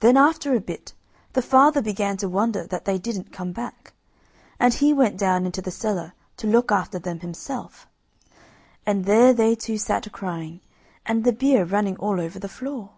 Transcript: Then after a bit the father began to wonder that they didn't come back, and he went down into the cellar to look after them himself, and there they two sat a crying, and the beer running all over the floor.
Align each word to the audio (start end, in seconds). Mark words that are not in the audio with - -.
Then 0.00 0.16
after 0.16 0.54
a 0.54 0.58
bit 0.60 0.94
the 1.34 1.42
father 1.42 1.82
began 1.82 2.16
to 2.16 2.30
wonder 2.30 2.66
that 2.66 2.86
they 2.86 2.96
didn't 2.96 3.30
come 3.30 3.52
back, 3.52 3.92
and 4.58 4.72
he 4.72 4.94
went 4.94 5.18
down 5.18 5.44
into 5.44 5.60
the 5.60 5.70
cellar 5.70 6.14
to 6.38 6.46
look 6.46 6.72
after 6.72 6.98
them 6.98 7.20
himself, 7.20 7.86
and 8.86 9.04
there 9.04 9.34
they 9.34 9.54
two 9.54 9.76
sat 9.76 10.06
a 10.06 10.08
crying, 10.08 10.62
and 11.04 11.24
the 11.24 11.32
beer 11.34 11.66
running 11.66 11.98
all 11.98 12.22
over 12.22 12.38
the 12.38 12.48
floor. 12.48 12.92